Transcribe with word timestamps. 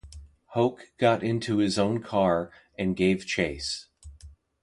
Hoak 0.55 0.93
got 0.97 1.21
into 1.21 1.57
his 1.57 1.77
own 1.77 2.01
car 2.01 2.49
and 2.75 2.95
gave 2.95 3.27
chase. 3.27 3.85